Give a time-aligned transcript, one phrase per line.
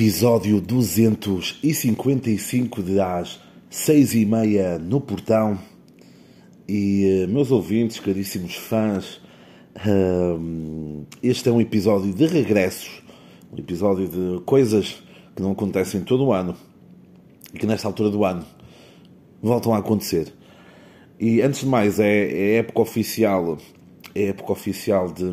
[0.00, 3.38] Episódio 255 de às
[3.68, 5.58] seis e meia no portão.
[6.66, 9.20] E, eh, meus ouvintes, caríssimos fãs,
[9.76, 13.02] uh, este é um episódio de regressos,
[13.52, 15.02] um episódio de coisas
[15.36, 16.56] que não acontecem todo o ano
[17.52, 18.46] e que nesta altura do ano
[19.42, 20.32] voltam a acontecer.
[21.20, 23.58] E antes de mais, é, é época oficial,
[24.14, 25.30] é época oficial de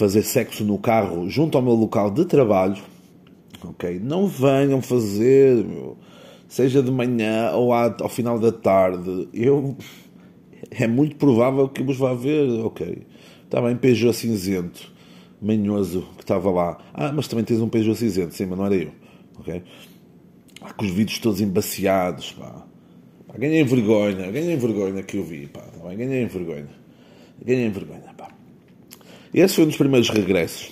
[0.00, 2.82] fazer sexo no carro junto ao meu local de trabalho,
[3.62, 4.00] ok?
[4.02, 5.62] Não venham fazer,
[6.48, 9.28] seja de manhã ou ao final da tarde.
[9.34, 9.76] Eu
[10.70, 13.06] é muito provável que vos vá ver, ok?
[13.44, 14.90] Está bem, Peugeot cinzento,
[15.42, 16.78] manhoso que estava lá.
[16.94, 18.92] Ah, mas também tens um Peugeot cinzento, sim, mas não era eu,
[19.38, 19.62] ok?
[20.62, 22.66] Ah, com os vidros todos embaciados, pá.
[23.28, 25.60] pá ganhei vergonha, ganhei vergonha que eu vi, pá.
[25.60, 25.98] Tá bem?
[25.98, 26.80] Ganhei vergonha.
[27.44, 28.09] Ganhei vergonha.
[29.32, 30.70] Esse foi um dos primeiros regressos.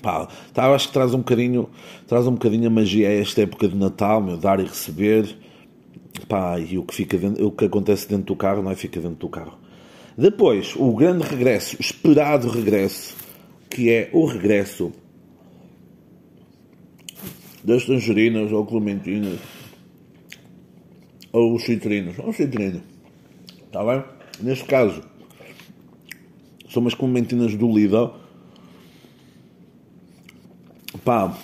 [0.00, 1.68] Pá, tá, acho que traz um bocadinho,
[2.06, 5.36] traz um bocadinho a magia a esta época de Natal, meu, dar e receber.
[6.28, 9.00] Pá, e o que, fica dentro, o que acontece dentro do carro não é fica
[9.00, 9.58] dentro do carro.
[10.16, 13.16] Depois, o grande regresso, o esperado regresso,
[13.68, 14.92] que é o regresso
[17.64, 19.38] das tangerinas ou clementinas
[21.32, 22.82] ou os citrinos, ou citrino.
[23.66, 24.02] Está bem?
[24.40, 25.02] Neste caso,
[26.70, 28.10] são umas clementinas do Lidl.
[31.04, 31.36] Pá.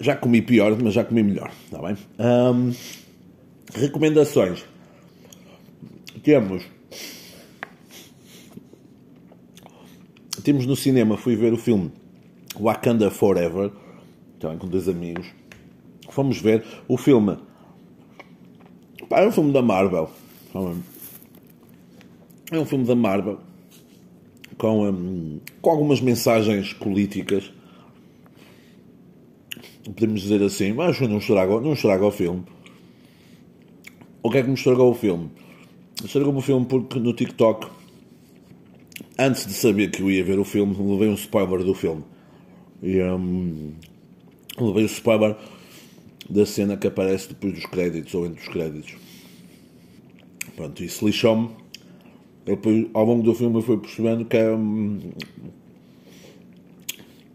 [0.00, 1.50] Já comi pior, mas já comi melhor.
[1.64, 1.96] Está bem?
[3.72, 4.64] Recomendações.
[6.22, 6.64] Temos.
[10.42, 11.90] Temos no cinema, fui ver o filme
[12.60, 13.70] Wakanda Forever,
[14.38, 15.26] também com dois amigos.
[16.10, 17.38] Fomos ver o filme.
[19.08, 20.10] Pá, é um filme da Marvel.
[22.52, 23.38] É um filme da Marvel
[24.58, 27.52] com, um, com algumas mensagens políticas.
[29.84, 32.42] Podemos dizer assim, mas não estraga, não estraga o filme.
[34.22, 35.30] O que é que me estragou o filme?
[36.02, 37.66] Estragou-me o filme porque no TikTok,
[39.18, 42.04] antes de saber que eu ia ver o filme, levei um spoiler do filme.
[42.82, 43.74] E um,
[44.58, 45.36] levei o spoiler
[46.28, 48.94] da cena que aparece depois dos créditos ou entre os créditos.
[50.56, 51.63] Pronto, isso lixou-me
[52.44, 55.00] depois, ao longo do filme, eu fui percebendo que era, hum,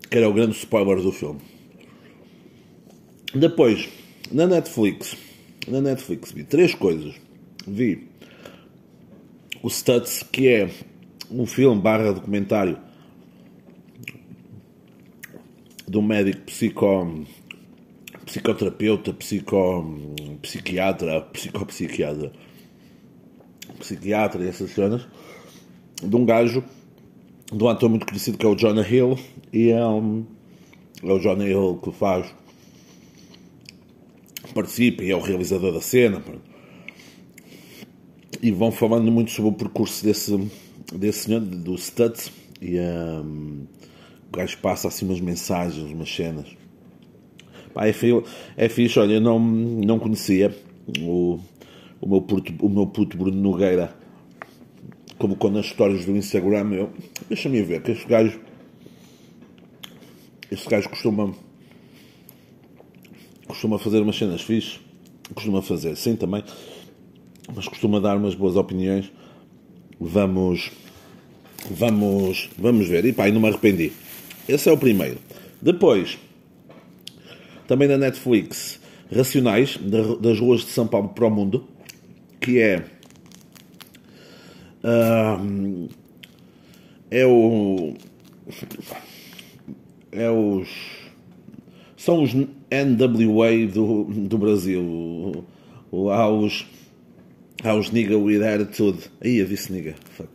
[0.09, 1.39] que era o grande spoiler do filme.
[3.33, 3.89] Depois,
[4.31, 5.17] na Netflix,
[5.67, 7.15] na Netflix vi três coisas.
[7.67, 8.07] Vi
[9.63, 10.69] o Stutz, que é
[11.31, 12.77] um filme barra documentário
[15.87, 17.25] de um médico psico,
[18.25, 19.83] psicoterapeuta, psico,
[20.41, 22.31] psiquiatra, psicopsiquiatra
[23.79, 25.07] psiquiatra e essas cenas,
[26.01, 26.63] de um gajo,
[27.51, 29.17] de um ator muito conhecido que é o Jonah Hill,
[29.51, 30.25] e é, um,
[31.03, 32.33] é o Jonah Hill que faz,
[34.53, 36.21] participa e é o realizador da cena.
[38.41, 40.37] E vão falando muito sobre o percurso desse,
[40.93, 42.31] desse senhor, do Stutz,
[42.61, 43.65] e um,
[44.27, 46.47] o gajo passa assim umas mensagens, umas cenas.
[47.73, 48.23] Pá, é, fixe,
[48.55, 50.55] é fixe, olha, eu não, não conhecia
[50.99, 51.39] o
[52.01, 53.95] o meu puto, o meu puto Bruno Nogueira
[55.17, 56.89] colocou nas histórias do Instagram eu,
[57.27, 58.39] deixa-me ver que este gajo
[60.51, 61.33] este gajo costuma
[63.47, 64.79] costuma fazer umas cenas fixes
[65.33, 66.43] costuma fazer, sim também
[67.55, 69.11] mas costuma dar umas boas opiniões.
[69.99, 70.71] Vamos
[71.69, 73.05] vamos vamos ver.
[73.05, 73.91] E pá, não me arrependi.
[74.47, 75.17] Esse é o primeiro.
[75.61, 76.17] Depois
[77.67, 78.79] também na Netflix
[79.15, 79.77] Racionais
[80.19, 81.67] das ruas de São Paulo para o mundo
[82.39, 82.83] que é
[84.83, 85.89] uh,
[87.11, 87.93] é o
[90.11, 90.69] é os
[91.97, 95.45] são os NWA do, do Brasil
[96.11, 96.65] há os
[97.63, 100.29] há os nigga with attitude aí eu disse nigga fuck.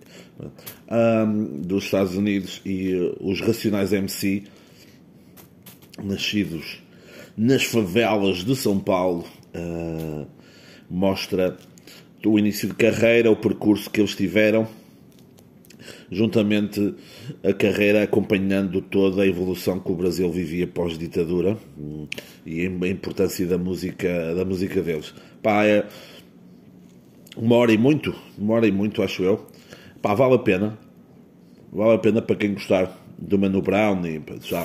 [0.90, 4.42] Um, dos Estados Unidos e uh, os Racionais MC
[6.02, 6.82] nascidos
[7.36, 9.24] nas favelas de São Paulo
[9.54, 10.26] uh,
[10.90, 11.56] mostra
[12.24, 14.66] o início de carreira, o percurso que eles tiveram,
[16.10, 16.94] juntamente
[17.42, 21.56] a carreira acompanhando toda a evolução que o Brasil vivia pós-ditadura
[22.46, 25.14] e a importância da música, da música deles.
[25.42, 25.86] Pá, é
[27.36, 29.46] uma hora e muito, uma hora e muito, acho eu.
[30.00, 30.78] Pá, vale a pena.
[31.72, 34.64] Vale a pena para quem gostar do Manu Brown e já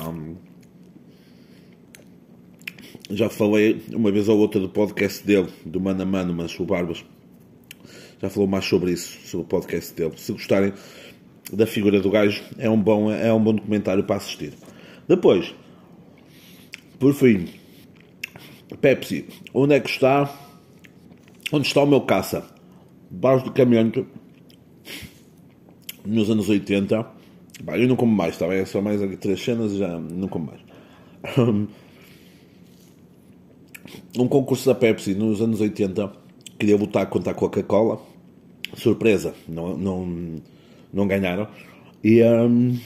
[3.10, 6.64] já falei uma vez ou outra do podcast dele, do Mano a Mano, mas o
[6.64, 7.04] Barbas
[8.20, 10.12] já falou mais sobre isso, sobre o podcast dele.
[10.16, 10.72] Se gostarem,
[11.52, 14.52] da figura do gajo é um bom, é um bom documentário para assistir.
[15.08, 15.54] Depois,
[16.98, 17.48] por fim,
[18.80, 20.32] Pepsi, onde é que está?
[21.52, 22.46] Onde está o meu caça?
[23.10, 23.90] Baixo do caminhão
[26.04, 27.06] nos anos 80.
[27.62, 28.58] Bah, eu não como mais, está bem?
[28.58, 30.60] É só mais aqui três cenas já não como mais.
[34.16, 36.12] Um concurso da Pepsi nos anos 80
[36.58, 38.00] queria lutar contra a Coca-Cola.
[38.74, 40.42] Surpresa, não, não,
[40.92, 41.48] não ganharam.
[42.02, 42.78] E um,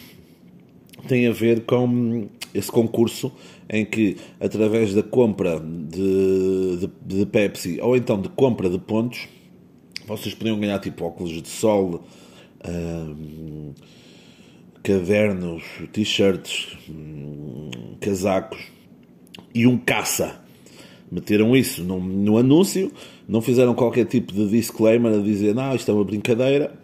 [1.07, 3.33] tem a ver com esse concurso
[3.69, 9.29] em que, através da compra de, de, de, Pepsi ou então de compra de pontos,
[10.07, 12.05] vocês podiam ganhar tipo óculos de sol,
[12.67, 13.73] um,
[14.83, 17.71] cadernos, t-shirts, um,
[18.01, 18.61] casacos
[19.55, 20.41] e um caça.
[21.11, 22.93] Meteram isso no, no anúncio,
[23.29, 26.75] não fizeram qualquer tipo de disclaimer a dizer não, isto é uma brincadeira.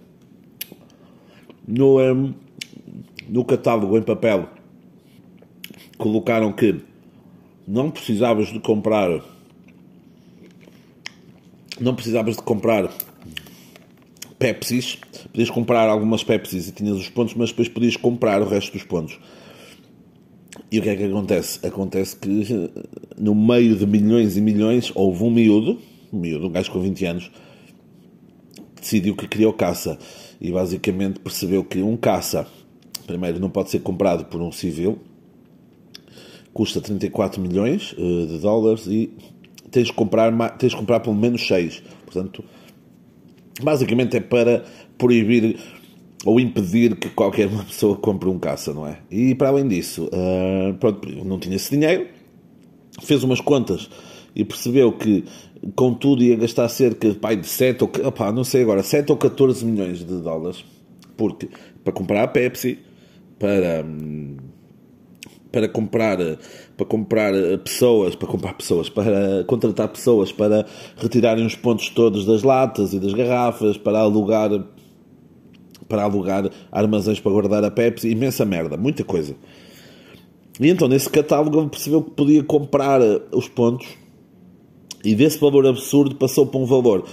[1.66, 2.34] No, um,
[3.28, 4.48] no catálogo em papel
[5.96, 6.80] colocaram que
[7.68, 9.22] não precisavas de comprar
[11.80, 12.90] não precisavas de comprar
[14.38, 14.98] Pepsis,
[15.32, 18.82] podias comprar algumas Pepsis e tinhas os pontos, mas depois podias comprar o resto dos
[18.82, 19.18] pontos.
[20.72, 21.66] E o que é que acontece?
[21.66, 22.70] Acontece que
[23.18, 25.78] no meio de milhões e milhões houve um miúdo,
[26.12, 27.30] miúdo, um gajo com 20 anos,
[28.80, 29.98] decidiu que criou caça
[30.40, 32.46] e basicamente percebeu que um caça,
[33.06, 34.98] primeiro, não pode ser comprado por um civil,
[36.52, 39.10] custa 34 milhões uh, de dólares e
[39.70, 41.82] tens de comprar, tens de comprar pelo menos 6.
[42.04, 42.42] Portanto,
[43.62, 44.64] basicamente é para
[44.98, 45.58] proibir
[46.24, 48.98] ou impedir que qualquer uma pessoa compre um caça, não é?
[49.10, 52.08] E para além disso, uh, pronto, não tinha esse dinheiro,
[53.02, 53.88] fez umas contas
[54.34, 55.24] e percebeu que
[55.74, 59.18] com tudo ia gastar cerca pai, de 7 ou opa, não sei agora, 7 ou
[59.18, 60.64] 14 milhões de dólares
[61.20, 61.50] porque
[61.84, 62.78] para comprar a Pepsi,
[63.38, 63.84] para
[65.52, 66.16] para comprar
[66.78, 70.64] para comprar pessoas, para comprar pessoas, para contratar pessoas para
[70.96, 74.50] retirarem os pontos todos das latas e das garrafas, para alugar
[75.86, 79.36] para alugar armazéns para guardar a Pepsi, imensa merda, muita coisa.
[80.58, 83.00] E então nesse catálogo percebeu que podia comprar
[83.32, 83.99] os pontos
[85.04, 87.04] e desse valor absurdo passou para um valor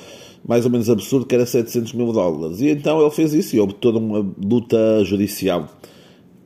[0.48, 2.62] mais ou menos absurdo que era 700 mil dólares.
[2.62, 5.68] E então ele fez isso e houve toda uma luta judicial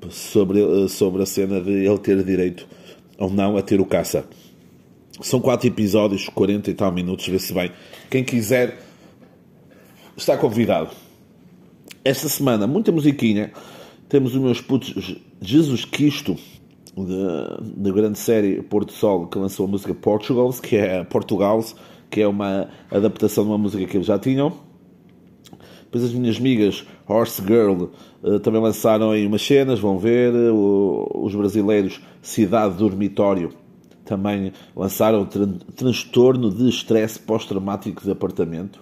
[0.09, 2.67] sobre, sobre a cena de ele ter direito
[3.17, 4.25] ou não a ter o caça.
[5.21, 7.71] São quatro episódios, 40 e tal minutos, vê-se bem.
[8.09, 8.79] Quem quiser
[10.17, 10.89] está convidado.
[12.03, 13.51] Esta semana, muita musiquinha.
[14.09, 16.35] Temos os meus putos Jesus Cristo,
[16.95, 21.75] da, grande série Porto Sol, que lançou a música Portugals, que é Portugals,
[22.09, 24.53] que é uma adaptação de uma música que eles já tinham.
[25.83, 27.89] Depois as minhas amigas Horse Girl
[28.23, 30.33] uh, também lançaram aí umas cenas, vão ver.
[30.33, 33.53] Uh, os brasileiros Cidade Dormitório
[34.05, 38.81] também lançaram tran transtorno de estresse pós-traumático de apartamento.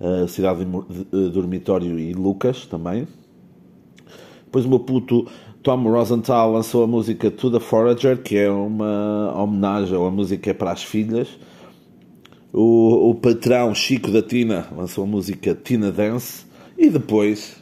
[0.00, 3.06] Uh, Cidade de, Dormitório e Lucas também.
[4.44, 5.26] Depois o meu puto
[5.62, 10.50] Tom Rosenthal lançou a música To the Forager, que é uma homenagem ou a música
[10.50, 11.28] é para as filhas
[12.52, 16.44] o, o patrão Chico da Tina lançou a música Tina Dance
[16.76, 17.56] e depois,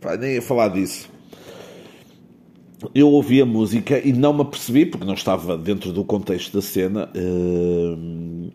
[0.00, 1.08] pá, nem ia falar disso.
[2.94, 6.62] Eu ouvi a música e não me apercebi, porque não estava dentro do contexto da
[6.62, 7.10] cena.
[7.14, 8.50] Uh,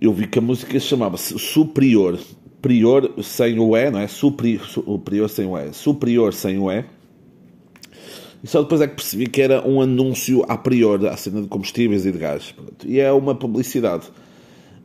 [0.00, 2.18] eu vi que a música chamava-se Superior.
[2.62, 4.08] Prior sem o E, não é?
[4.08, 5.72] Superior sem o E.
[5.74, 6.84] Superior sem o E
[8.42, 11.48] e só depois é que percebi que era um anúncio a priori à cena de
[11.48, 12.50] combustíveis e de gás.
[12.50, 12.86] Pronto.
[12.86, 14.08] E é uma publicidade.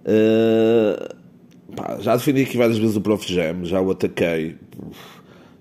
[0.06, 1.16] Uh,
[1.76, 4.58] pá, já defendi aqui várias vezes o Prof Jam, já o ataquei.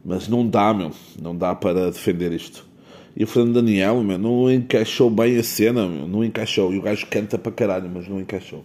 [0.05, 0.91] Mas não dá, meu.
[1.21, 2.67] Não dá para defender isto.
[3.17, 6.75] E o Fernando Daniel, meu, não encaixou bem a cena, meu, não encaixou.
[6.75, 8.63] E o gajo canta para caralho, mas não encaixou.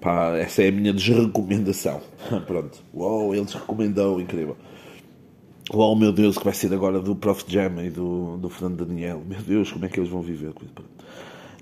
[0.00, 2.00] Pá, essa é a minha desrecomendação.
[2.46, 2.82] Pronto.
[2.94, 4.56] Uou, ele desrecomendou, incrível.
[5.70, 9.22] Oh meu Deus, que vai ser agora do Prof Jam e do, do Fernando Daniel.
[9.26, 10.52] Meu Deus, como é que eles vão viver?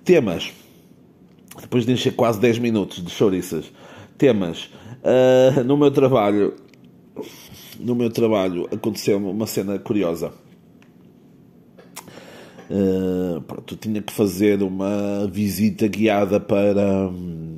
[0.05, 0.53] Temas.
[1.61, 3.73] Depois de encher quase 10 minutos de chouriças.
[4.17, 4.71] Temas.
[5.03, 6.55] Uh, no meu trabalho.
[7.81, 10.33] No meu trabalho aconteceu uma cena curiosa.
[12.71, 17.09] Uh, pronto, eu tinha que fazer uma visita guiada para.
[17.09, 17.56] Hum,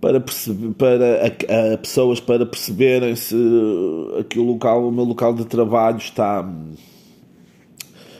[0.00, 3.36] para, perceber, para a, a, pessoas para perceberem se
[4.18, 6.48] aqui o local, o meu local de trabalho está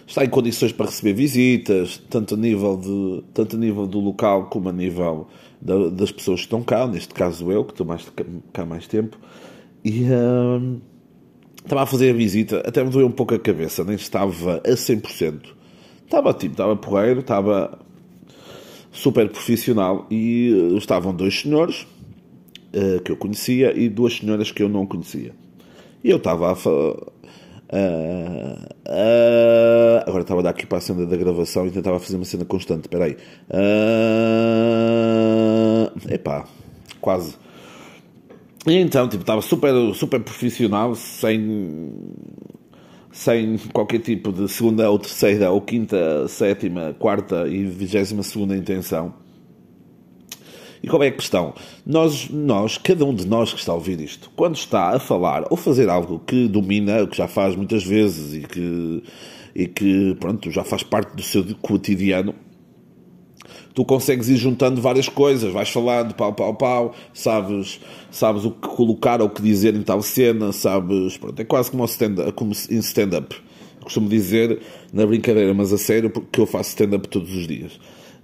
[0.07, 4.47] está em condições para receber visitas, tanto a nível de tanto a nível do local
[4.47, 5.29] como a nível
[5.61, 8.11] da, das pessoas que estão cá, neste caso eu que estou mais
[8.53, 9.19] cá mais tempo
[9.85, 10.81] e uh,
[11.63, 14.71] estava a fazer a visita, até me doeu um pouco a cabeça, nem estava a
[14.71, 15.59] 100%.
[16.05, 17.79] Estava tipo, estava porreiro, estava
[18.99, 21.87] super profissional e estavam dois senhores
[22.75, 25.33] uh, que eu conhecia e duas senhoras que eu não conhecia.
[26.03, 26.53] E eu estava a.
[26.53, 27.13] Uh,
[28.89, 32.25] uh, agora estava a dar aqui para a cena da gravação e tentava fazer uma
[32.25, 32.83] cena constante.
[32.83, 33.17] Espera aí.
[33.51, 33.63] Uh,
[36.13, 36.47] epá,
[37.01, 37.37] quase.
[38.67, 41.91] E então, tipo, estava super, super profissional, sem,
[43.13, 49.15] sem qualquer tipo de segunda ou terceira ou quinta, sétima, quarta e vigésima segunda intenção.
[50.83, 51.55] E qual é a questão?
[51.85, 55.45] Nós, nós, cada um de nós que está a ouvir isto, quando está a falar
[55.51, 59.03] ou fazer algo que domina, que já faz muitas vezes e que,
[59.55, 62.35] e que pronto, já faz parte do seu cotidiano,
[63.75, 68.69] tu consegues ir juntando várias coisas, vais falando pau, pau, pau, sabes, sabes o que
[68.69, 72.53] colocar ou o que dizer em tal cena, sabes, pronto, é quase como, stand como
[72.71, 73.35] em stand-up.
[73.83, 74.61] Costumo dizer
[74.93, 77.79] na brincadeira, mas a sério, porque eu faço stand-up todos os dias.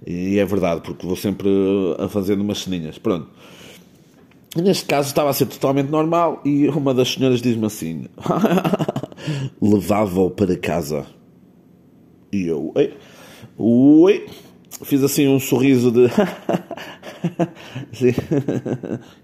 [0.05, 1.49] E é verdade, porque vou sempre
[1.97, 2.97] a fazendo umas ceninhas.
[2.97, 3.27] Pronto.
[4.55, 8.05] Neste caso estava a ser totalmente normal e uma das senhoras diz-me assim:
[9.61, 11.05] levava-o para casa.
[12.31, 12.93] E eu, oi,
[13.57, 14.25] oi,
[14.83, 16.07] fiz assim um sorriso de.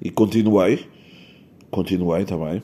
[0.01, 0.85] e continuei,
[1.69, 2.61] continuei também.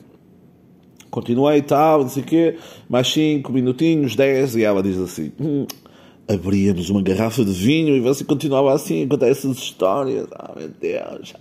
[1.10, 5.66] Continuei tal, não sei o quê, mais 5 minutinhos, 10, e ela diz assim: hum,
[6.28, 10.26] abríamos uma garrafa de vinho e você continuava assim a contar essas histórias.
[10.32, 11.34] Ah, meu Deus.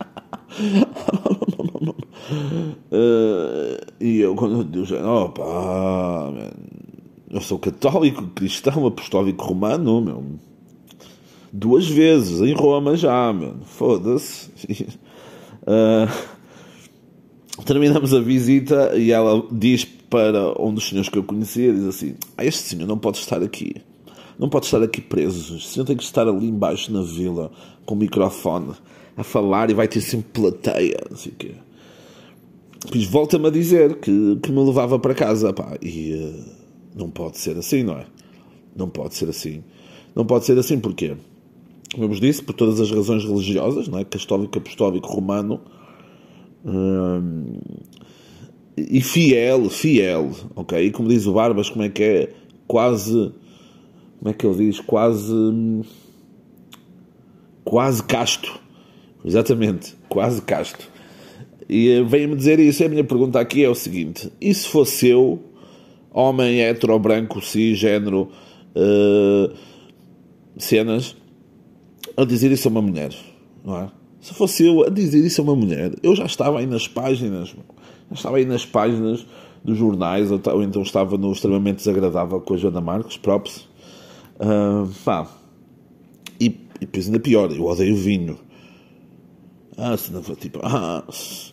[2.91, 6.33] uh, e eu, quando eu digo, opa,
[7.29, 10.23] eu sou católico, cristão, apostólico romano, meu.
[11.51, 13.55] Duas vezes em Roma já, meu.
[13.65, 14.49] Foda-se.
[15.63, 16.07] Uh,
[17.65, 22.15] terminamos a visita e ela diz para um dos senhores que eu conhecia, diz assim,
[22.37, 23.75] ah, este senhor não pode estar aqui
[24.37, 25.55] não pode estar aqui preso.
[25.55, 27.51] O senhor tem que estar ali embaixo na vila
[27.85, 28.73] com o microfone
[29.15, 30.99] a falar e vai ter sempre plateia.
[31.09, 31.51] Não sei o quê.
[32.85, 35.51] Depois volta-me a dizer que, que me levava para casa.
[35.51, 36.45] Pá, e uh,
[36.95, 38.05] não pode ser assim, não é?
[38.75, 39.63] Não pode ser assim.
[40.15, 41.15] Não pode ser assim porquê?
[41.93, 44.03] Como vos disse, por todas as razões religiosas, não é?
[44.03, 45.61] Católico, apostólico, romano.
[46.65, 47.59] Hum,
[48.77, 50.85] e fiel, fiel, ok?
[50.85, 52.33] E como diz o Barbas, como é que é?
[52.67, 53.31] Quase
[54.19, 54.79] como é que ele diz?
[54.79, 55.33] Quase.
[57.63, 58.59] quase casto.
[59.23, 60.89] Exatamente, quase casto.
[61.69, 62.83] E eh, vem-me dizer isso.
[62.83, 65.39] A minha pergunta aqui é o seguinte: e se fosse eu,
[66.11, 68.29] homem hetero, branco, cisgênero,
[68.75, 69.53] uh,
[70.57, 71.15] cenas,
[72.17, 73.13] a dizer isso a uma mulher,
[73.63, 73.91] não é?
[74.19, 77.49] Se fosse eu a dizer isso a uma mulher, eu já estava aí nas páginas,
[78.09, 79.25] já estava aí nas páginas
[79.63, 83.67] dos jornais, ou, então estava no extremamente desagradável com a Joana Marques, props,
[84.39, 85.27] Uh, pá.
[86.39, 88.37] E, e depois ainda pior, eu odeio vinho.
[89.75, 91.03] Ah, se não for tipo, ah,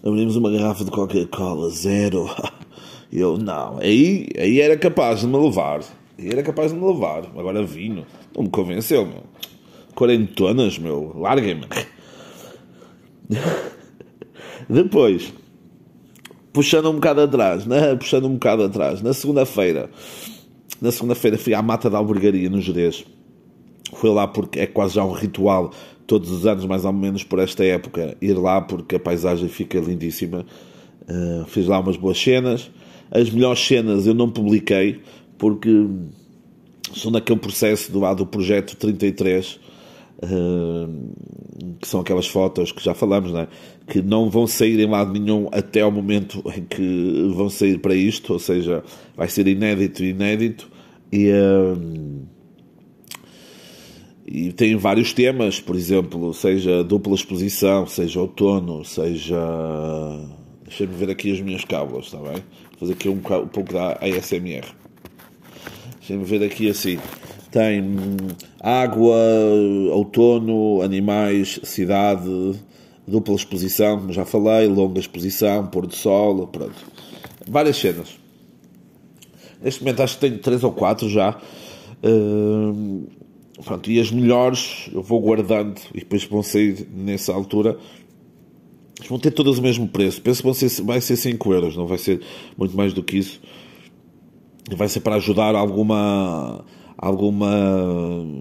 [0.03, 2.29] abrimos uma garrafa de Coca-Cola, zero.
[3.13, 5.85] Eu, não, aí, aí era capaz de me levar.
[6.19, 7.25] Aí era capaz de me levar.
[7.37, 8.05] Agora vinho,
[8.35, 9.23] não me convenceu, meu.
[9.95, 11.67] Quarentonas, meu, larguem-me.
[14.69, 15.33] Depois,
[16.53, 17.95] puxando um bocado atrás, né?
[17.97, 19.91] Puxando um bocado atrás, na segunda-feira,
[20.81, 23.05] na segunda-feira fui à Mata da Albergaria, no Jerez.
[23.95, 25.71] Fui lá porque é quase já um ritual,
[26.07, 29.79] todos os anos, mais ou menos por esta época, ir lá porque a paisagem fica
[29.79, 30.45] lindíssima.
[31.03, 32.71] Uh, fiz lá umas boas cenas.
[33.11, 35.01] As melhores cenas eu não publiquei
[35.39, 35.87] porque
[36.95, 39.74] são naquele processo do lado do projeto 33, uh,
[41.81, 43.49] que são aquelas fotos que já falamos, né?
[43.87, 47.95] que não vão sair em lado nenhum até ao momento em que vão sair para
[47.95, 48.83] isto, ou seja,
[49.17, 50.71] vai ser inédito inédito
[51.13, 52.23] e, um,
[54.27, 59.37] e tem vários temas, por exemplo, seja dupla exposição, seja outono, seja
[60.65, 62.33] deixa-me ver aqui as minhas cábulas, está bem?
[62.33, 64.65] Vou fazer aqui um, um pouco da ASMR.
[65.99, 66.99] Deixa-me ver aqui assim.
[67.55, 67.85] Tem
[68.59, 69.17] água,
[69.93, 72.59] outono, animais, cidade,
[73.07, 76.75] dupla exposição, como já falei, longa exposição, pôr do sol, pronto.
[77.47, 78.19] Várias cenas.
[79.63, 81.39] Neste momento acho que tenho três ou quatro já.
[82.03, 83.07] Uh,
[83.63, 87.79] pronto, e as melhores eu vou guardando e depois vão sair nessa altura.
[89.09, 90.21] Vão ter todas o mesmo preço.
[90.21, 92.21] Penso que vão ser, vai ser 5 euros, não vai ser
[92.59, 93.41] muito mais do que isso.
[94.77, 96.65] Vai ser para ajudar alguma
[96.97, 97.51] alguma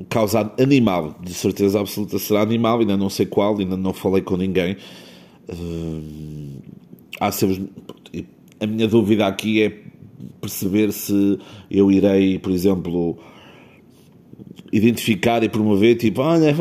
[0.10, 4.38] causa animal, de certeza absoluta será animal, ainda não sei qual, ainda não falei com
[4.38, 4.78] ninguém.
[5.50, 6.62] Uh,
[7.20, 7.70] há sempre,
[8.60, 9.74] a minha dúvida aqui é
[10.40, 13.18] perceber se eu irei, por exemplo,
[14.72, 16.54] identificar e promover, tipo, olha,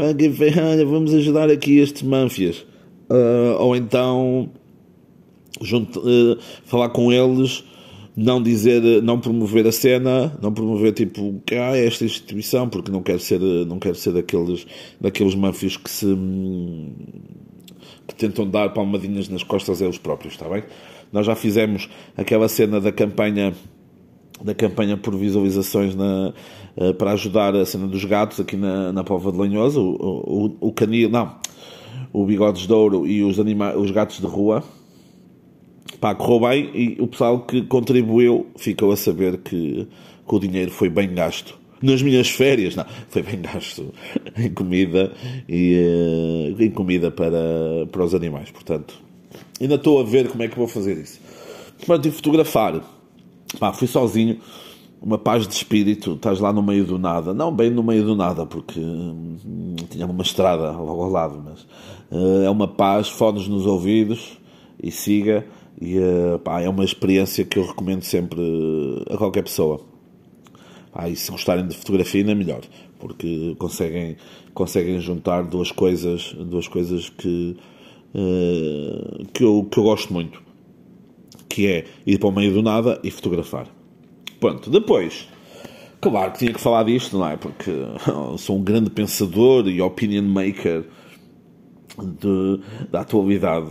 [0.85, 2.67] vamos ajudar aqui estes manfias.
[3.11, 4.51] Uh, ou então
[5.61, 7.65] junto, uh, falar com eles,
[8.17, 13.03] não dizer, não promover a cena, não promover tipo, ah, é esta instituição, porque não
[13.03, 14.67] quero ser, não quero ser daqueles,
[15.01, 16.07] daqueles manfios que se
[18.07, 20.65] que tentam dar palmadinhas nas costas a eles próprios, está bem?
[21.13, 23.55] Nós já fizemos aquela cena da campanha
[24.43, 26.33] da campanha por visualizações na,
[26.77, 30.69] uh, para ajudar a cena dos gatos aqui na, na Pova de Lanhoso, o, o,
[30.69, 31.37] o canil, não,
[32.13, 34.65] o Bigodes de Ouro e os, anima os gatos de rua.
[36.01, 39.87] Pá, correu bem e o pessoal que contribuiu ficou a saber que,
[40.27, 41.59] que o dinheiro foi bem gasto.
[41.81, 43.93] Nas minhas férias, não, foi bem gasto
[44.37, 45.13] em comida
[45.49, 48.51] e uh, em comida para, para os animais.
[48.51, 48.95] Portanto,
[49.61, 51.21] ainda estou a ver como é que vou fazer isso.
[51.85, 52.81] Pronto, e fotografar
[53.59, 54.39] Pá, fui sozinho,
[55.01, 57.35] uma paz de espírito, estás lá no meio do nada.
[57.35, 59.37] Não bem no meio do nada, porque hum,
[59.91, 61.63] tinha uma estrada logo ao lado, mas
[62.11, 64.39] uh, é uma paz, fones nos ouvidos
[64.83, 65.47] e siga.
[65.81, 68.41] E uh, pá, é uma experiência que eu recomendo sempre
[69.11, 69.81] a qualquer pessoa.
[70.93, 72.61] Pá, e se gostarem de fotografia, ainda melhor,
[72.99, 74.17] porque conseguem,
[74.55, 77.57] conseguem juntar duas coisas, duas coisas que,
[78.15, 80.43] uh, que, eu, que eu gosto muito
[81.53, 83.67] que é ir para o meio do nada e fotografar.
[84.41, 85.29] Pronto, depois,
[86.01, 87.37] claro que tinha que falar disto, não é?
[87.37, 87.71] Porque
[88.39, 90.85] sou um grande pensador e opinion maker
[91.99, 93.69] de, da atualidade.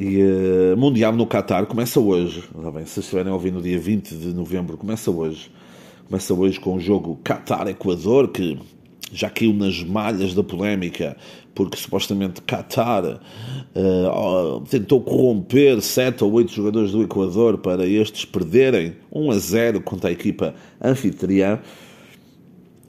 [0.00, 2.42] E uh, Mundial no Qatar começa hoje.
[2.56, 2.86] Está bem?
[2.86, 5.50] Se estiverem ouvir no dia 20 de novembro, começa hoje.
[6.08, 8.58] Começa hoje com o jogo Qatar-Equador, que
[9.12, 11.18] já caiu nas malhas da polémica,
[11.54, 13.20] porque supostamente Qatar
[13.76, 19.80] uh, tentou corromper sete ou oito jogadores do Equador para estes perderem 1 a 0
[19.82, 21.58] contra a equipa anfitriã.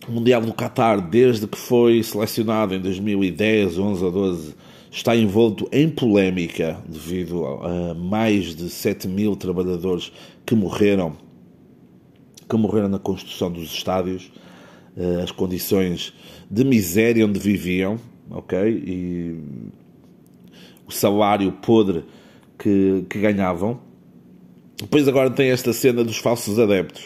[0.08, 4.56] O Mundial do Qatar, desde que foi selecionado em 2010, 11 a 12,
[4.92, 10.12] está envolto em polémica devido a mais de 7 mil trabalhadores
[10.46, 11.16] que morreram,
[12.48, 14.30] que morreram na construção dos estádios
[14.98, 16.14] uh, as condições
[16.50, 17.98] de miséria onde viviam,
[18.30, 18.60] ok?
[18.86, 19.40] E
[20.86, 22.04] o salário podre
[22.60, 23.80] que, que ganhavam.
[24.78, 27.04] Depois agora tem esta cena dos falsos adeptos.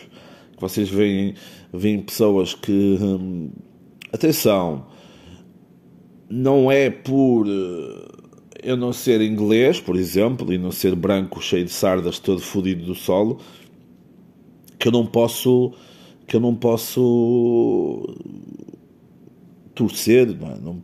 [0.56, 1.36] Que vocês veem,
[1.72, 2.98] veem pessoas que.
[3.00, 3.52] Hum,
[4.12, 4.88] atenção,
[6.30, 8.26] não é por eh,
[8.64, 12.86] eu não ser inglês, por exemplo, e não ser branco, cheio de sardas, todo fodido
[12.86, 13.40] do solo,
[14.80, 15.74] que eu não posso
[16.28, 18.04] que eu não posso
[19.76, 20.58] torcer, não, é?
[20.60, 20.82] não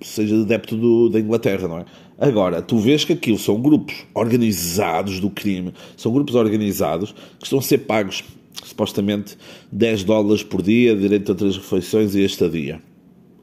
[0.00, 1.84] seja adepto do, da Inglaterra, não é?
[2.18, 7.60] Agora, tu vês que aquilo são grupos organizados do crime, são grupos organizados que estão
[7.60, 8.24] a ser pagos
[8.64, 9.36] supostamente
[9.70, 12.80] 10 dólares por dia, direito a três refeições e estadia.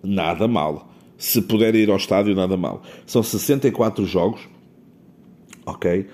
[0.04, 0.91] Nada mal.
[1.22, 2.82] Se puder ir ao estádio, nada mal.
[3.06, 4.42] São 64 jogos,
[5.64, 6.08] ok?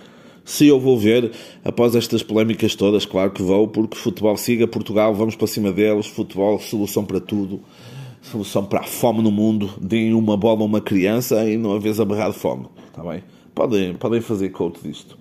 [0.43, 1.31] Se eu vou ver,
[1.63, 6.07] após estas polémicas todas, claro que vou, porque futebol siga Portugal, vamos para cima deles,
[6.07, 7.61] futebol, solução para tudo,
[8.21, 11.79] solução para a fome no mundo, deem uma bola a uma criança e não a
[11.79, 13.23] berrar de fome, está bem?
[13.55, 15.17] Podem, podem fazer coach disto.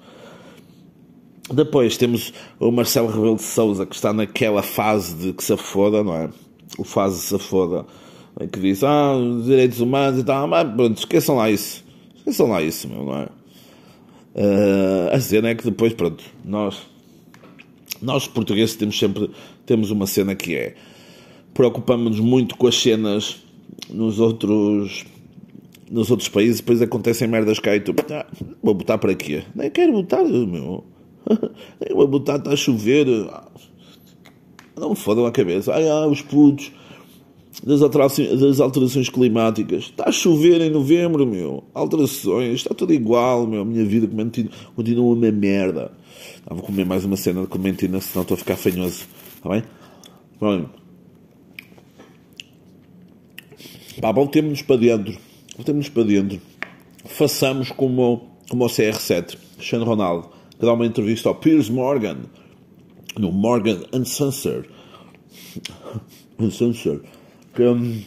[1.49, 6.03] Depois temos o Marcelo Rebelo de Souza, que está naquela fase de que se foda,
[6.03, 6.29] não é?
[6.77, 7.87] O fase se foda,
[8.44, 11.83] que diz, ah, os direitos humanos e tal, mas pronto, esqueçam lá isso.
[12.16, 13.29] Esqueçam lá isso, meu, não é?
[14.35, 16.77] Uh, a cena é que depois, pronto, nós,
[18.03, 19.31] nós portugueses temos sempre
[19.64, 20.75] temos uma cena que é
[21.55, 23.38] preocupamos-nos muito com as cenas
[23.88, 25.07] nos outros
[25.90, 28.27] nos outros países, depois acontecem merdas cá e tu, ah,
[28.62, 29.44] vou botar para quê?
[29.55, 30.85] Nem quero botar, meu.
[31.81, 33.07] Nem vou botar, está a chover.
[34.77, 35.72] Não me fodam a cabeça.
[35.72, 36.72] Ai, ah, os putos
[37.62, 39.84] das das alterações climáticas.
[39.84, 41.64] Está a chover em novembro, meu.
[41.72, 43.62] Alterações, está tudo igual, meu.
[43.62, 44.08] A minha vida
[44.74, 45.92] continua uma merda.
[46.46, 49.06] Ah, vou comer mais uma cena de clementina, senão estou a ficar fanhoso.
[49.36, 49.62] Está bem?
[50.38, 50.66] Bom.
[54.00, 55.18] Pá, voltemos-nos para dentro.
[55.56, 56.40] Voltemos-nos para dentro.
[57.06, 62.18] Façamos como, como o CR7, Cristiano Ronaldo, que dá uma entrevista ao Piers Morgan,
[63.18, 64.68] no Morgan Uncensored.
[66.38, 67.02] Uncensored
[67.56, 68.02] que hum,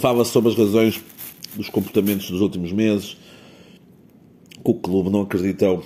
[0.00, 1.00] fala sobre as razões
[1.54, 3.16] dos comportamentos dos últimos meses,
[4.52, 5.78] que o clube não acreditou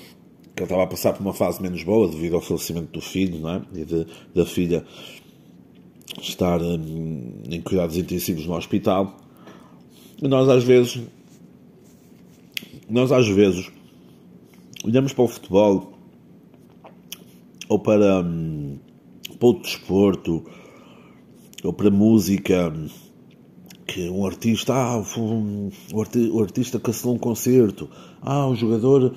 [0.54, 3.38] que ele estava a passar por uma fase menos boa devido ao falecimento do filho
[3.38, 3.62] não é?
[3.74, 4.84] e de, da filha
[6.20, 9.16] estar hum, em cuidados intensivos no hospital.
[10.20, 11.00] E nós às vezes
[12.88, 13.70] nós às vezes
[14.84, 15.92] olhamos para o futebol
[17.68, 18.78] ou para, hum,
[19.38, 20.44] para o desporto,
[21.62, 22.72] ou para música,
[23.86, 27.88] que um artista, ah, um, o artista cancelou um concerto,
[28.20, 29.14] ah, o jogador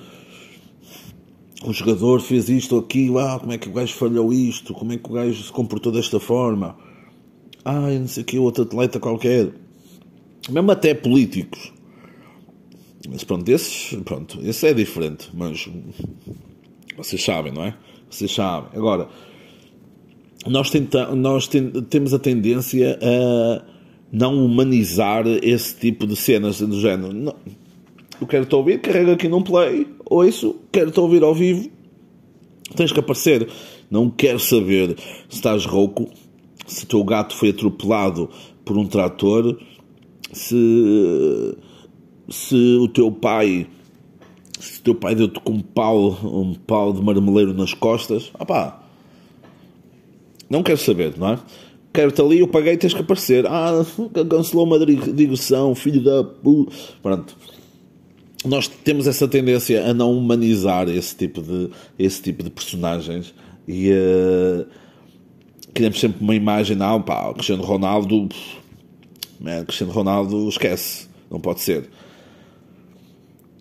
[1.64, 4.92] o jogador fez isto ou aquilo, ah, como é que o gajo falhou isto, como
[4.92, 6.76] é que o gajo se comportou desta forma,
[7.64, 9.52] ah, não sei o que, outro atleta qualquer,
[10.48, 11.72] mesmo até políticos.
[13.08, 15.68] Mas pronto, esses, pronto, esse é diferente, mas
[16.96, 17.76] vocês sabem, não é?
[18.10, 18.70] Vocês sabem.
[18.74, 19.08] Agora,
[20.48, 23.62] nós, tenta, nós tem, temos a tendência a
[24.12, 27.12] não humanizar esse tipo de cenas do género.
[27.12, 27.34] Não,
[28.20, 31.68] eu quero-te ouvir, carrega aqui num play, ouço, quero-te ouvir ao vivo,
[32.74, 33.48] tens que aparecer.
[33.90, 34.96] Não quero saber
[35.28, 36.08] se estás rouco,
[36.66, 38.28] se o teu gato foi atropelado
[38.64, 39.58] por um trator,
[40.32, 41.56] se,
[42.28, 43.68] se o teu pai
[44.58, 48.85] se o teu pai deu-te com um pau, um pau de marmeleiro nas costas, opá,
[50.48, 51.38] não quero saber, não é?
[51.92, 53.46] Quero-te ali, eu paguei, tens que aparecer.
[53.46, 53.84] Ah,
[54.28, 56.24] cancelou uma digressão, filho da.
[57.02, 57.36] Pronto
[58.46, 63.34] nós temos essa tendência a não humanizar esse tipo de, esse tipo de personagens
[63.66, 64.66] e uh,
[65.74, 68.28] criamos sempre uma imagem, não, pá, Cristiano Ronaldo,
[69.40, 71.88] man, Cristiano Ronaldo esquece, não pode ser.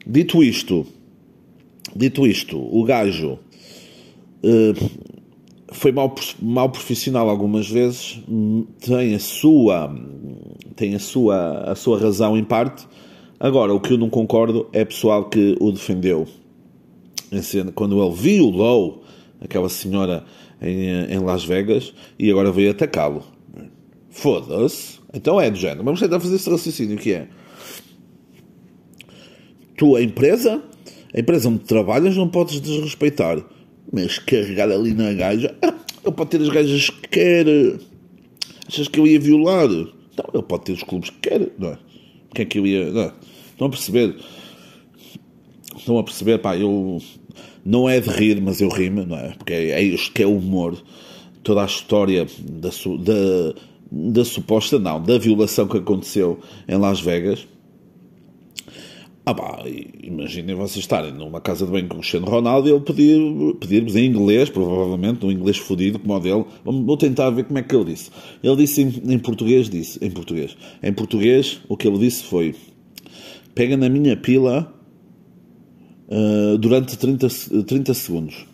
[0.05, 0.85] Dito isto,
[1.95, 3.39] dito isto, o gajo
[4.43, 5.14] uh,
[5.75, 8.21] foi mal, mal profissional algumas vezes,
[8.79, 9.95] tem a sua,
[10.75, 12.87] tem a sua, a sua razão em parte,
[13.39, 16.27] Agora, o que eu não concordo é pessoal que o defendeu
[17.73, 19.03] quando ele violou
[19.41, 20.23] aquela senhora
[20.61, 23.23] em, em Las Vegas e agora veio atacá-lo.
[24.09, 24.99] Foda-se.
[25.13, 25.83] Então é do género.
[25.83, 27.27] Vamos tentar fazer esse raciocínio que é.
[29.75, 30.63] Tu, a empresa,
[31.13, 33.43] a empresa onde trabalhas, não podes desrespeitar.
[33.95, 37.45] Mas carregar ali na gaja, ah, ele pode ter as gajas que quer.
[38.67, 39.69] Achas que eu ia violar?
[39.69, 41.77] Então, ele pode ter os clubes que quer, não é?
[42.35, 42.91] é que eu ia.
[42.91, 43.13] Não,
[43.51, 44.15] estão a perceber?
[45.77, 47.01] Estão a perceber, pá, eu.
[47.63, 49.29] Não é de rir, mas eu rimo, não é?
[49.29, 50.77] Porque é, é isto que é o humor.
[51.41, 57.47] Toda a história da, da, da suposta, não, da violação que aconteceu em Las Vegas.
[59.27, 59.63] Ah pá,
[60.03, 63.19] imaginem vocês estarem numa casa de banho com o Cristiano Ronaldo e ele pedir,
[63.59, 66.45] pedir-vos em inglês, provavelmente, um inglês fodido como o dele.
[66.63, 68.11] Vou tentar ver como é que ele disse.
[68.43, 70.55] Ele disse em, em, português, disse, em português.
[70.83, 72.53] Em português, o que ele disse foi:
[73.55, 74.71] pega na minha pila
[76.07, 77.27] uh, durante 30,
[77.65, 78.45] 30 segundos.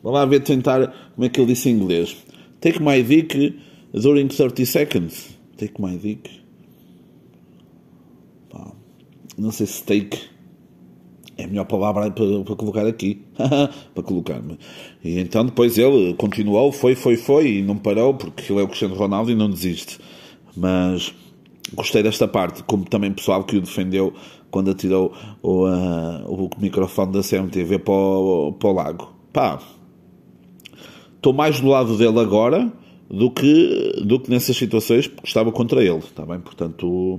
[0.00, 2.16] Vamos lá ver, tentar como é que ele disse em inglês.
[2.60, 3.58] Take my dick
[3.92, 5.36] during 30 seconds.
[5.56, 6.39] Take my dick.
[9.40, 10.18] Não sei se take
[11.38, 13.24] é a melhor palavra para, para colocar aqui,
[13.94, 14.58] para colocar-me.
[15.02, 18.68] E então depois ele continuou, foi, foi, foi, e não parou, porque ele é o
[18.68, 19.98] Cristiano Ronaldo e não desiste.
[20.54, 21.14] Mas
[21.72, 24.12] gostei desta parte, como também pessoal que o defendeu
[24.50, 29.14] quando atirou o, uh, o microfone da CMTV para o, para o lago.
[29.32, 29.58] Pá,
[31.16, 32.70] estou mais do lado dele agora
[33.10, 36.38] do que, do que nessas situações, porque estava contra ele, está bem?
[36.38, 37.18] Portanto,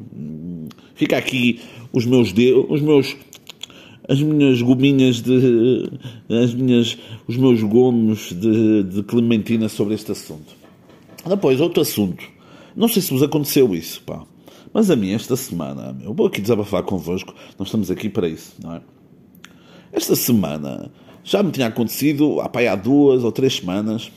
[0.96, 1.60] fica aqui
[1.92, 2.34] os meus
[2.70, 3.18] os meus
[4.08, 5.90] as minhas gominhas de
[6.30, 10.56] as minhas os meus gomos de, de clementina sobre este assunto.
[11.28, 12.24] Depois outro assunto.
[12.76, 14.24] Não sei se vos aconteceu isso, pá.
[14.74, 18.54] Mas a mim esta semana, eu vou aqui desabafar convosco, nós estamos aqui para isso,
[18.64, 18.82] não é?
[19.92, 20.90] Esta semana
[21.22, 24.10] já me tinha acontecido há, há duas ou três semanas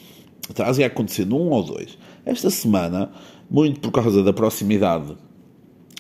[0.49, 1.99] atrás ia acontecer num ou dois.
[2.25, 3.11] Esta semana,
[3.51, 5.17] muito por causa da proximidade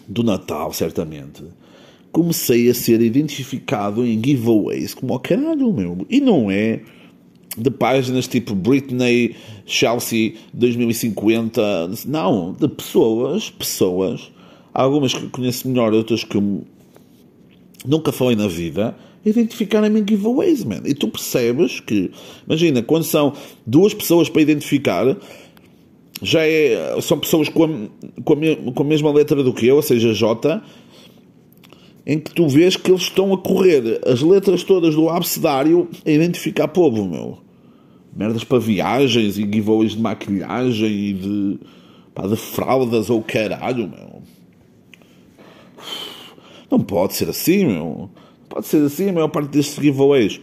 [0.06, 1.42] do Natal, certamente,
[2.12, 6.06] comecei a ser identificado em giveaways como o caralho, meu.
[6.08, 6.80] E não é
[7.56, 14.30] de páginas tipo Britney, Chelsea 2050, não, de pessoas, pessoas,
[14.72, 16.38] algumas que conheço melhor, outras que
[17.86, 20.82] nunca falei na vida, identificarem-me em giveaways, man.
[20.84, 22.10] E tu percebes que,
[22.46, 23.32] imagina, quando são
[23.66, 25.16] duas pessoas para identificar,
[26.22, 29.76] já é, são pessoas com a, com a, com a mesma letra do que eu,
[29.76, 30.62] ou seja, J,
[32.06, 36.10] em que tu vês que eles estão a correr as letras todas do abecedário a
[36.10, 37.38] identificar povo, meu.
[38.14, 41.58] Merdas para viagens e giveaways de maquilhagem e de,
[42.14, 44.22] pá, de fraldas ou caralho, meu.
[46.70, 48.10] Não pode ser assim, meu.
[48.54, 50.40] Pode ser assim, a maior parte destes giveaways.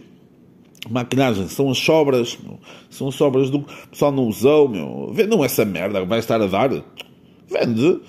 [0.90, 2.58] Maquinagem, são as sobras, meu.
[2.90, 5.10] são as sobras do que pessoal não usou, meu.
[5.14, 6.68] Vendam essa merda, vai estar a dar.
[7.48, 8.00] Vende.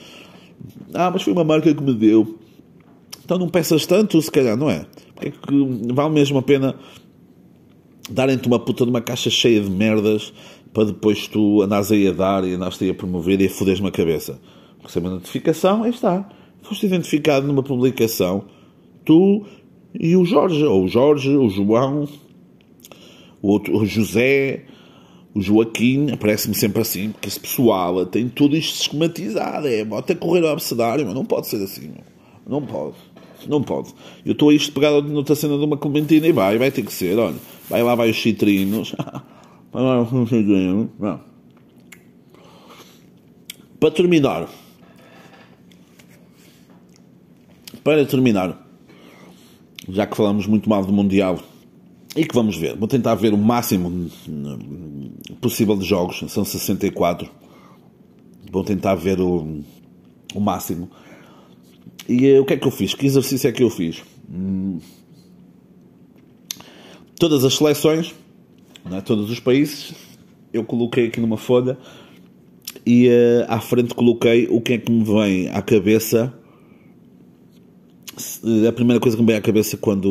[0.93, 2.37] Ah, mas foi uma marca que me deu.
[3.23, 4.85] Então não peças tanto, se calhar, não é?
[5.15, 6.75] Porque é que vale mesmo a pena
[8.09, 10.33] darem-te uma puta de uma caixa cheia de merdas
[10.73, 13.87] para depois tu andares aí a dar e andares aí a promover e a foderes-me
[13.87, 14.37] a cabeça.
[14.83, 16.27] Recebe uma notificação, aí está.
[16.61, 18.43] Foste identificado numa publicação,
[19.05, 19.45] tu
[19.99, 22.07] e o Jorge, ou o Jorge, o João,
[23.41, 24.65] o, outro, o José,
[25.35, 30.15] o Joaquim, aparece-me sempre assim, porque esse pessoal tem tudo isto esquematizado, é bota a
[30.15, 31.91] correr ao abecedário, mas não pode ser assim,
[32.47, 32.95] não pode,
[33.47, 33.93] não pode.
[34.25, 36.93] Eu estou a isto pegado noutra cena de uma clementina e vai, vai ter que
[36.93, 37.35] ser, olha,
[37.69, 38.95] vai lá, vai os citrinos,
[39.71, 40.87] vai lá os citrinos,
[43.79, 44.49] Para terminar,
[47.83, 48.62] para terminar,
[49.89, 51.39] já que falamos muito mal do Mundial
[52.15, 54.09] e que vamos ver, vou tentar ver o máximo
[55.41, 57.29] possível de jogos, são 64.
[58.51, 59.61] Vou tentar ver o,
[60.35, 60.89] o máximo.
[62.07, 62.93] E uh, o que é que eu fiz?
[62.93, 64.03] Que exercício é que eu fiz?
[64.31, 64.79] Hum,
[67.17, 68.13] todas as seleções,
[68.91, 69.01] é?
[69.01, 69.93] todos os países,
[70.53, 71.77] eu coloquei aqui numa folha
[72.85, 76.33] e uh, à frente coloquei o que é que me vem à cabeça
[78.67, 80.09] a primeira coisa que me vem à cabeça quando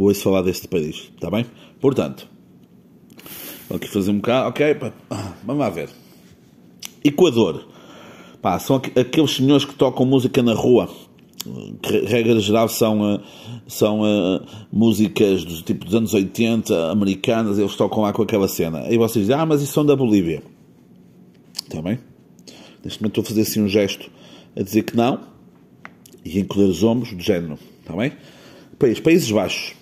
[0.00, 1.46] ouço falar deste país, está bem?
[1.80, 2.28] Portanto,
[3.68, 4.76] vou aqui fazer um bocado, ok,
[5.44, 5.88] vamos lá ver.
[7.04, 7.66] Equador,
[8.42, 10.88] pá, são aqueles senhores que tocam música na rua,
[11.80, 13.20] que, regra geral são, eh,
[13.68, 18.80] são uh, músicas do tipo dos anos 80, americanas, eles tocam lá com aquela cena.
[18.80, 20.42] Aí vocês dizem, ah, mas isso são da Bolívia.
[21.62, 21.98] Está bem?
[22.84, 24.10] Neste momento estou a fazer assim um gesto
[24.56, 25.20] a dizer que não,
[26.24, 28.12] e encolher os ombros, do género, está bem?
[28.78, 29.74] País, Países Baixos,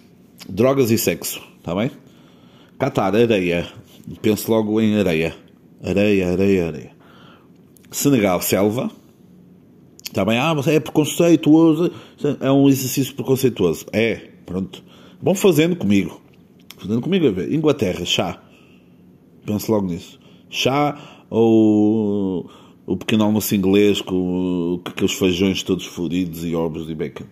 [0.48, 1.90] drogas e sexo, está bem?
[2.78, 3.66] Catar, areia,
[4.22, 5.34] penso logo em areia,
[5.82, 6.90] areia, areia, areia.
[7.90, 8.90] Senegal, selva,
[10.04, 10.38] está bem?
[10.38, 11.90] Ah, mas é preconceituoso,
[12.40, 13.86] é um exercício preconceituoso.
[13.92, 14.82] É, pronto.
[15.20, 16.20] Vão fazendo comigo,
[16.78, 17.52] fazendo comigo a ver.
[17.52, 18.42] Inglaterra, chá,
[19.44, 20.18] penso logo nisso.
[20.48, 22.48] Chá ou
[22.86, 27.24] o pequeno almoço inglês com, com aqueles feijões todos fodidos e ovos de bacon.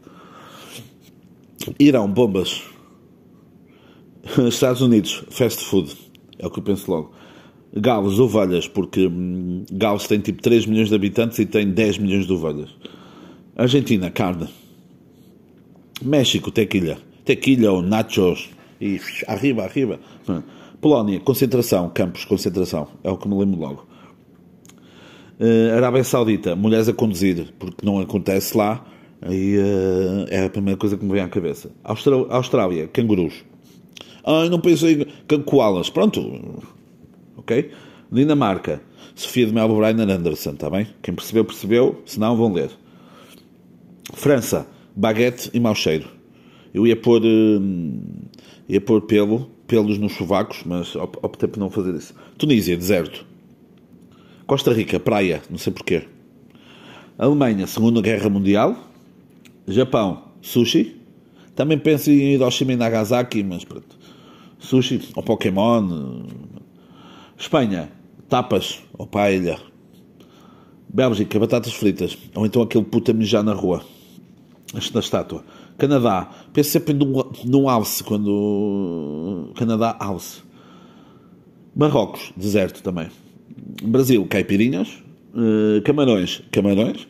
[1.78, 2.62] Irão, bombas.
[4.48, 5.94] Estados Unidos, fast food.
[6.38, 7.12] É o que eu penso logo.
[7.76, 12.26] Gales, ovelhas, porque hum, Gales tem tipo 3 milhões de habitantes e tem 10 milhões
[12.26, 12.70] de ovelhas.
[13.56, 14.48] Argentina, carne.
[16.02, 16.98] México, tequila.
[17.24, 18.50] Tequila ou nachos.
[18.80, 20.00] E arriba, arriba.
[20.80, 22.88] Polónia, concentração, campos, concentração.
[23.02, 23.93] É o que me lembro logo.
[25.40, 28.84] Uh, Arábia Saudita, mulheres a conduzir, porque não acontece lá,
[29.20, 31.70] aí uh, é a primeira coisa que me vem à cabeça.
[31.82, 33.44] Austrália, cangurus.
[34.24, 35.90] Ai, não pensei em koalas.
[35.90, 36.62] Pronto.
[37.36, 37.70] Ok?
[38.10, 38.80] Dinamarca,
[39.14, 40.86] Sofia de Melbourne Anderson, está bem?
[41.02, 42.70] Quem percebeu, percebeu, se não, vão ler.
[44.14, 46.08] França, baguete e mau cheiro.
[46.72, 47.62] Eu ia pôr, uh,
[48.68, 52.14] ia pôr pelo, pelos nos sovacos, mas optei por não fazer isso.
[52.38, 53.26] Tunísia, deserto.
[54.46, 56.02] Costa Rica, praia, não sei porquê.
[57.16, 58.76] Alemanha, Segunda Guerra Mundial.
[59.66, 61.00] Japão, sushi.
[61.54, 63.96] Também penso em Hiroshima e Nagasaki, mas pronto.
[64.58, 66.26] Sushi ou Pokémon.
[67.38, 67.90] Espanha,
[68.28, 69.58] tapas ou paella.
[70.92, 72.18] Bélgica, batatas fritas.
[72.34, 73.82] Ou então aquele puta mijar na rua.
[74.92, 75.42] Da estátua.
[75.78, 79.52] Canadá, penso sempre num, num alce, quando.
[79.54, 80.42] Canadá, alce.
[81.74, 83.08] Marrocos, deserto também.
[83.82, 85.02] Brasil, caipirinhas.
[85.34, 87.06] Uh, camarões, camarões.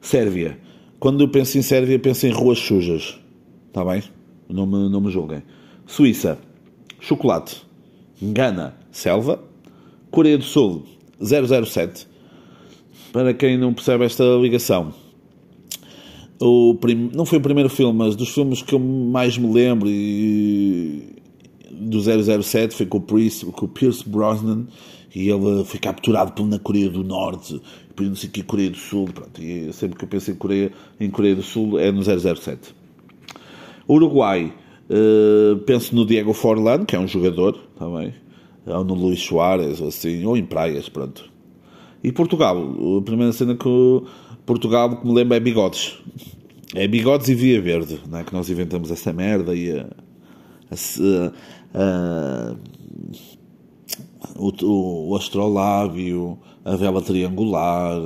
[0.00, 0.58] Sérvia.
[1.00, 3.18] Quando eu penso em Sérvia, penso em ruas sujas.
[3.68, 4.02] Está bem?
[4.48, 5.42] Não me, não me julguem.
[5.86, 6.38] Suíça,
[7.00, 7.62] chocolate.
[8.20, 9.42] Gana, selva.
[10.10, 10.84] Coreia do Sul,
[11.20, 12.06] 007.
[13.12, 14.92] Para quem não percebe esta ligação,
[16.40, 17.10] o prim...
[17.14, 21.16] não foi o primeiro filme, mas dos filmes que eu mais me lembro e...
[21.70, 24.66] do 007 foi com o, Pierce, com o Pierce Brosnan
[25.14, 29.08] e ele foi capturado na Coreia do Norte, depois não sei que, Coreia do Sul,
[29.12, 32.74] pronto, e sempre que eu penso em Coreia, em Coreia do Sul é no 007.
[33.88, 34.52] Uruguai,
[34.90, 38.14] uh, penso no Diego Forlan, que é um jogador, também,
[38.66, 41.30] ou no Luís Soares, ou assim, ou em praias, pronto.
[42.02, 42.56] E Portugal,
[42.98, 44.02] a primeira cena que
[44.46, 45.98] Portugal que me lembra é bigodes.
[46.74, 48.24] É bigodes e via verde, não é?
[48.24, 49.86] que nós inventamos essa merda e a,
[50.70, 51.32] a,
[51.74, 52.54] a,
[54.36, 58.00] o, o astrolábio, a vela triangular.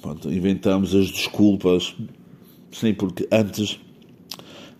[0.00, 1.94] Pronto, inventamos as desculpas.
[2.70, 3.80] Sim, porque antes,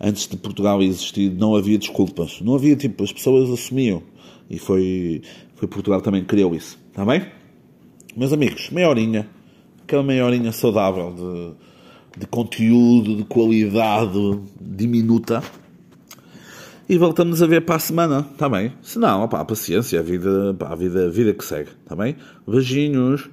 [0.00, 2.40] antes de Portugal existir, não havia desculpas.
[2.40, 4.02] Não havia, tipo, as pessoas assumiam.
[4.48, 5.22] E foi,
[5.54, 6.78] foi Portugal também que criou isso.
[6.88, 7.26] Está bem?
[8.16, 9.28] Meus amigos, meia horinha.
[9.82, 11.14] Aquela meia horinha saudável
[12.14, 15.42] de, de conteúdo, de qualidade diminuta.
[16.88, 18.72] E voltamos a ver para a semana, está bem?
[18.83, 22.16] Se não, opá, paciência, a vida, a vida, a vida que segue, está bem?
[22.46, 23.29] Beijinhos.